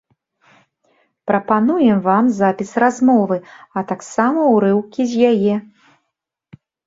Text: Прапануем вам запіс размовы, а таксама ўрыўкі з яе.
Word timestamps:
Прапануем 1.31 1.99
вам 2.07 2.29
запіс 2.37 2.71
размовы, 2.85 3.37
а 3.79 3.85
таксама 3.93 4.47
ўрыўкі 4.57 5.01
з 5.11 5.33
яе. 5.33 5.55